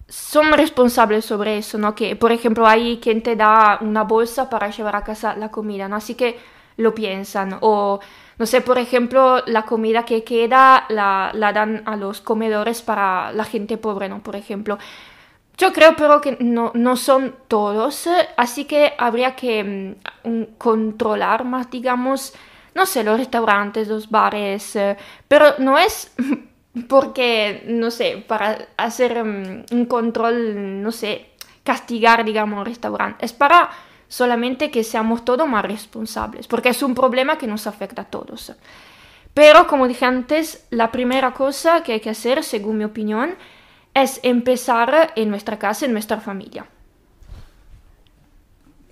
son 0.08 0.52
responsables 0.52 1.24
sobre 1.24 1.58
eso, 1.58 1.78
¿no? 1.78 1.94
Que, 1.94 2.16
por 2.16 2.32
ejemplo, 2.32 2.66
hay 2.66 2.98
quien 2.98 3.22
te 3.22 3.36
da 3.36 3.78
una 3.80 4.02
bolsa 4.04 4.48
para 4.50 4.70
llevar 4.70 4.96
a 4.96 5.04
casa 5.04 5.34
la 5.36 5.50
comida, 5.50 5.88
¿no? 5.88 5.96
Así 5.96 6.14
que 6.14 6.38
lo 6.76 6.94
piensan. 6.94 7.58
O, 7.60 8.00
no 8.38 8.46
sé, 8.46 8.60
por 8.60 8.78
ejemplo, 8.78 9.42
la 9.46 9.62
comida 9.64 10.04
que 10.04 10.24
queda 10.24 10.86
la, 10.88 11.30
la 11.34 11.52
dan 11.52 11.82
a 11.86 11.96
los 11.96 12.20
comedores 12.20 12.82
para 12.82 13.32
la 13.32 13.44
gente 13.44 13.76
pobre, 13.78 14.08
¿no? 14.08 14.22
Por 14.22 14.36
ejemplo. 14.36 14.78
Yo 15.56 15.72
creo 15.72 15.94
pero 15.96 16.20
que 16.20 16.36
no, 16.40 16.72
no 16.74 16.96
son 16.96 17.36
todos, 17.46 18.08
así 18.36 18.64
que 18.64 18.92
habría 18.98 19.36
que 19.36 19.96
mm, 20.24 20.42
controlar 20.58 21.44
más, 21.44 21.70
digamos, 21.70 22.34
no 22.74 22.86
sé, 22.86 23.04
los 23.04 23.18
restaurantes, 23.18 23.86
los 23.86 24.10
bares, 24.10 24.74
eh, 24.74 24.96
pero 25.28 25.54
no 25.58 25.78
es 25.78 26.12
porque, 26.88 27.62
no 27.66 27.90
sé, 27.90 28.24
para 28.26 28.68
hacer 28.76 29.24
mm, 29.24 29.66
un 29.70 29.86
control, 29.86 30.82
no 30.82 30.90
sé, 30.92 31.26
castigar, 31.62 32.24
digamos, 32.24 32.58
un 32.58 32.66
restaurante. 32.66 33.24
Es 33.24 33.32
para 33.32 33.70
solamente 34.08 34.70
que 34.70 34.84
seamos 34.84 35.24
todos 35.24 35.48
más 35.48 35.64
responsables, 35.64 36.46
porque 36.46 36.70
es 36.70 36.82
un 36.82 36.94
problema 36.94 37.38
que 37.38 37.46
nos 37.46 37.66
afecta 37.66 38.02
a 38.02 38.04
todos. 38.04 38.52
Pero, 39.32 39.66
como 39.66 39.88
dije 39.88 40.04
antes, 40.04 40.66
la 40.70 40.92
primera 40.92 41.32
cosa 41.32 41.82
que 41.82 41.92
hay 41.94 42.00
que 42.00 42.10
hacer, 42.10 42.44
según 42.44 42.78
mi 42.78 42.84
opinión, 42.84 43.34
es 43.92 44.20
empezar 44.22 45.12
en 45.16 45.30
nuestra 45.30 45.58
casa, 45.58 45.86
en 45.86 45.92
nuestra 45.92 46.20
familia. 46.20 46.66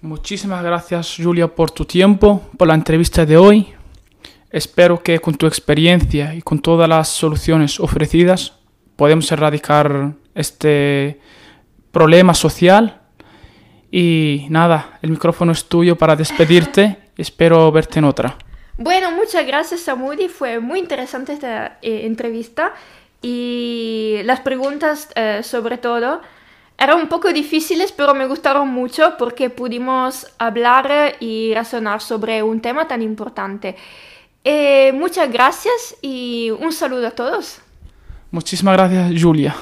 Muchísimas 0.01 0.65
gracias, 0.65 1.17
Julia, 1.17 1.47
por 1.47 1.71
tu 1.71 1.85
tiempo, 1.85 2.43
por 2.57 2.67
la 2.67 2.75
entrevista 2.75 3.25
de 3.25 3.37
hoy. 3.37 3.75
Espero 4.53 5.03
que 5.03 5.19
con 5.19 5.35
tu 5.35 5.47
experiencia 5.47 6.35
y 6.35 6.43
con 6.43 6.61
todas 6.61 6.87
las 6.87 7.09
soluciones 7.09 7.81
ofrecidas 7.81 8.53
podamos 8.97 9.33
erradicar 9.33 10.13
este 10.35 11.19
problema 11.91 12.35
social. 12.35 13.01
Y 13.91 14.47
nada, 14.51 14.99
el 15.01 15.11
micrófono 15.11 15.53
es 15.53 15.65
tuyo 15.65 15.97
para 15.97 16.17
despedirte. 16.17 16.99
Espero 17.17 17.73
verte 17.73 17.99
en 17.99 18.05
otra. 18.05 18.37
Bueno, 18.77 19.11
muchas 19.11 19.47
gracias 19.47 19.81
Samudi, 19.81 20.29
fue 20.29 20.61
muy 20.61 20.79
interesante 20.79 21.33
esta 21.33 21.79
eh, 21.83 22.07
entrevista 22.07 22.75
y 23.21 24.21
las 24.25 24.41
preguntas 24.41 25.09
eh, 25.15 25.41
sobre 25.43 25.79
todo 25.79 26.21
eran 26.79 26.99
un 26.99 27.09
poco 27.09 27.33
difíciles, 27.33 27.93
pero 27.93 28.13
me 28.13 28.27
gustaron 28.27 28.69
mucho 28.69 29.15
porque 29.19 29.51
pudimos 29.51 30.27
hablar 30.39 31.17
y 31.21 31.55
razonar 31.55 32.01
sobre 32.01 32.43
un 32.43 32.61
tema 32.61 32.89
tan 32.89 33.03
importante. 33.03 33.77
Eh, 34.45 34.93
muchas 34.93 35.33
gracias 35.33 35.97
y 36.03 36.51
un 36.51 36.73
saludo 36.73 37.07
a 37.07 37.11
todos. 37.13 37.59
Muchísimas 38.31 38.77
gracias, 38.77 39.23
Julia. 39.23 39.55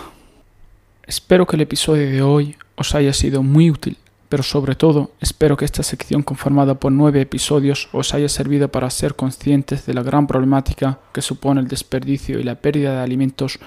Espero 1.07 1.47
que 1.47 1.57
el 1.57 1.63
episodio 1.63 2.09
de 2.09 2.23
hoy 2.23 2.57
os 2.77 2.95
haya 2.95 3.13
sido 3.13 3.43
muy 3.43 3.71
útil, 3.71 3.99
pero 4.29 4.43
sobre 4.43 4.77
todo 4.77 5.11
espero 5.21 5.57
que 5.57 5.65
esta 5.65 5.83
sección 5.83 6.23
conformada 6.23 6.75
por 6.77 6.93
nueve 6.93 7.21
episodios 7.21 7.89
os 7.93 8.15
haya 8.15 8.29
servido 8.29 8.69
para 8.69 8.89
ser 8.91 9.17
conscientes 9.17 9.85
de 9.87 9.93
la 9.93 10.03
gran 10.03 10.27
problemática 10.27 11.01
que 11.13 11.21
supone 11.21 11.61
el 11.61 11.69
desperdicio 11.69 12.39
y 12.39 12.45
la 12.45 12.55
pérdida 12.55 12.93
de 12.93 13.03
alimentos 13.03 13.59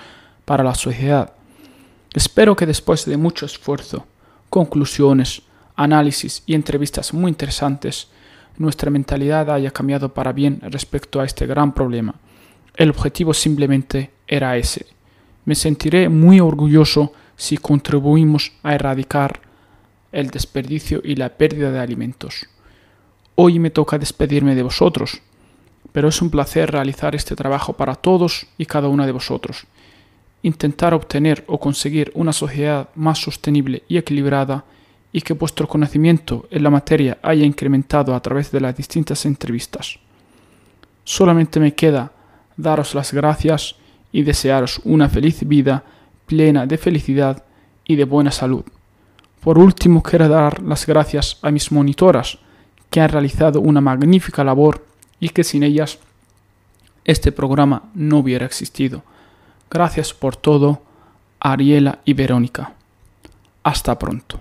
para 0.45 0.63
la 0.63 0.73
sociedad. 0.73 1.34
Espero 2.13 2.56
que 2.56 2.65
después 2.65 3.06
de 3.06 3.17
mucho 3.17 3.45
esfuerzo, 3.45 4.08
conclusiones, 4.49 5.41
análisis 5.76 6.43
y 6.45 6.56
entrevistas 6.56 7.13
muy 7.13 7.30
interesantes, 7.30 8.08
nuestra 8.58 8.92
mentalidad 8.92 9.50
haya 9.52 9.72
cambiado 9.72 10.13
para 10.13 10.32
bien 10.32 10.60
respecto 10.62 11.20
a 11.20 11.26
este 11.26 11.46
gran 11.46 11.74
problema. 11.74 12.16
El 12.76 12.89
objetivo 12.89 13.34
simplemente 13.34 14.12
era 14.28 14.58
ese. 14.58 14.88
Me 15.46 15.56
sentiré 15.56 16.10
muy 16.10 16.39
orgulloso 16.39 17.13
si 17.36 17.58
contribuimos 17.58 18.54
a 18.63 18.76
erradicar 18.76 19.42
el 20.12 20.30
desperdicio 20.30 21.02
y 21.04 21.16
la 21.16 21.30
pérdida 21.30 21.72
de 21.72 21.80
alimentos. 21.80 22.48
Hoy 23.36 23.60
me 23.60 23.72
toca 23.72 23.98
despedirme 23.98 24.56
de 24.56 24.63
vosotros, 24.63 25.22
pero 25.92 26.08
es 26.08 26.22
un 26.22 26.30
placer 26.30 26.72
realizar 26.72 27.16
este 27.16 27.36
trabajo 27.36 27.74
para 27.74 27.96
todos 27.96 28.48
y 28.58 28.66
cada 28.66 28.88
uno 28.88 29.06
de 29.06 29.12
vosotros. 29.12 29.66
Intentar 30.44 30.94
obtener 30.94 31.44
o 31.48 31.60
conseguir 31.60 32.12
una 32.13 32.34
sociedad 32.34 32.89
más 32.96 33.20
sostenible 33.20 33.84
y 33.88 33.98
equilibrada 33.98 34.66
y 35.15 35.21
que 35.21 35.34
vuestro 35.34 35.67
conocimiento 35.67 36.47
en 36.49 36.63
la 36.63 36.71
materia 36.71 37.19
haya 37.21 37.45
incrementado 37.45 38.15
a 38.15 38.19
través 38.19 38.52
de 38.52 38.60
las 38.60 38.76
distintas 38.76 39.26
entrevistas. 39.26 39.99
Solamente 41.06 41.60
me 41.60 41.76
queda 41.76 42.12
daros 42.58 42.95
las 42.95 43.13
gracias 43.13 43.76
y 44.12 44.23
desearos 44.23 44.82
una 44.84 45.08
feliz 45.08 45.47
vida 45.47 45.84
plena 46.26 46.65
de 46.65 46.78
felicidad 46.78 47.43
y 47.86 47.95
de 47.95 48.06
buena 48.06 48.32
salud. 48.32 48.63
Por 49.39 49.60
último, 49.60 50.02
quiero 50.02 50.28
dar 50.28 50.62
las 50.63 50.86
gracias 50.88 51.38
a 51.41 51.52
mis 51.52 51.71
monitoras, 51.71 52.39
que 52.89 53.02
han 53.02 53.10
realizado 53.10 53.60
una 53.60 53.82
magnífica 53.82 54.43
labor 54.43 54.86
y 55.19 55.30
que 55.30 55.43
sin 55.43 55.63
ellas 55.63 55.99
este 57.06 57.32
programa 57.32 57.89
no 57.93 58.19
hubiera 58.19 58.45
existido. 58.45 59.04
Gracias 59.69 60.13
por 60.13 60.36
todo, 60.36 60.82
Ariela 61.39 61.99
y 62.06 62.13
Verónica. 62.13 62.73
Hasta 63.63 63.97
pronto. 63.97 64.39